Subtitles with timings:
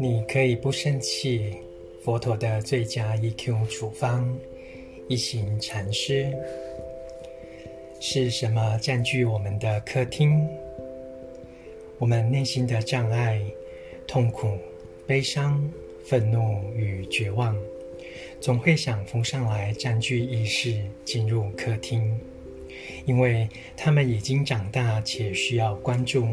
[0.00, 1.54] 你可以不生气，
[2.02, 4.38] 佛陀的最佳 EQ 处方，
[5.08, 6.32] 一行禅师。
[8.00, 10.48] 是什么占据我们的客厅？
[11.98, 13.42] 我们内心的障碍、
[14.06, 14.56] 痛苦、
[15.06, 15.68] 悲伤、
[16.04, 17.56] 愤怒与绝望，
[18.40, 22.16] 总会想浮上来占据意识，进入客厅，
[23.08, 26.28] 因为他们已经长大且需要关注。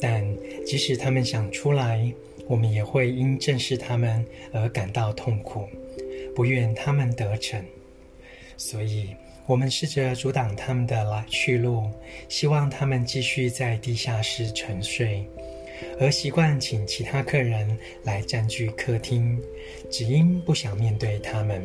[0.00, 0.22] 但
[0.66, 2.12] 即使他们想出来，
[2.46, 4.22] 我们也会因正视他们
[4.52, 5.66] 而感到痛苦，
[6.34, 7.64] 不愿他们得逞。
[8.58, 9.08] 所以，
[9.46, 11.88] 我们试着阻挡他们的来去路，
[12.28, 15.24] 希望他们继续在地下室沉睡，
[16.00, 19.40] 而习惯请其他客人来占据客厅，
[19.90, 21.62] 只因不想面对他们。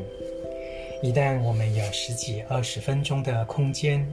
[1.04, 4.08] 一旦我们有十几二十分钟的空间，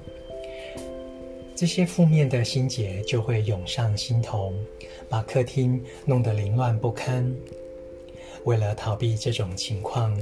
[1.54, 4.54] 这些负面的心结就会涌上心头，
[5.06, 7.30] 把客厅弄得凌乱不堪。
[8.44, 10.18] 为了逃避这种情况，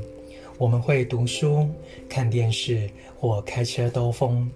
[0.59, 1.69] 我们会读书、
[2.09, 4.51] 看电视或开车兜风，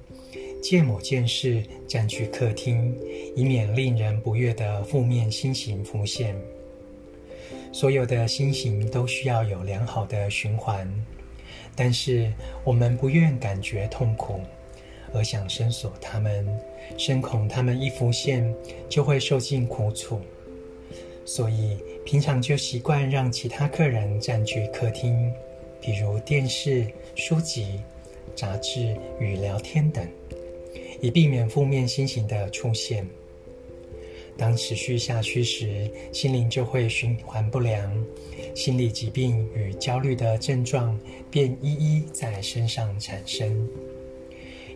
[0.61, 2.92] 借某件事占据客厅，
[3.36, 6.34] 以免令人不悦的负面心情浮现。
[7.72, 10.92] 所有的心情都需要有良好的循环，
[11.74, 12.32] 但是
[12.64, 14.40] 我们不愿感觉痛苦，
[15.12, 16.46] 而想深锁他们，
[16.96, 18.54] 深恐他们一浮现
[18.88, 20.20] 就会受尽苦楚，
[21.24, 25.32] 所以平常就习惯让其他客人占据客厅。
[25.80, 27.80] 比如电视、书籍、
[28.36, 30.06] 杂志与聊天等，
[31.00, 33.06] 以避免负面心情的出现。
[34.41, 37.92] 当持续下去时，心灵就会循环不良，
[38.55, 40.98] 心理疾病与焦虑的症状
[41.30, 43.68] 便一一在身上产生。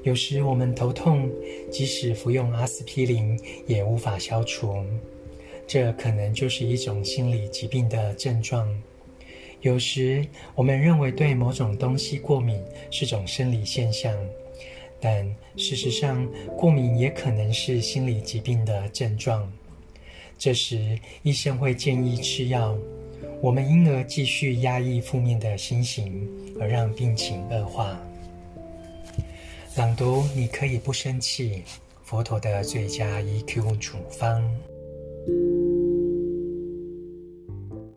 [0.03, 1.31] 有时我们头痛，
[1.73, 4.85] 即使服用阿司匹林也无法消除，
[5.67, 8.69] 这可能就是一种心理疾病的症状。
[9.62, 10.23] 有时
[10.55, 12.61] 我们认为对某种东西过敏
[12.91, 14.14] 是种生理现象，
[15.05, 15.23] 但
[15.59, 16.27] 事实上，
[16.57, 19.53] 过敏也可能是心理疾病的症状。
[20.39, 22.75] 这时，医生会建议吃药，
[23.43, 26.27] 我们因而继续压抑负面的心情，
[26.59, 28.01] 而让病情恶化。
[29.77, 31.63] 朗读，你可以不生气。
[32.03, 34.43] 佛陀的最佳 EQ 处方。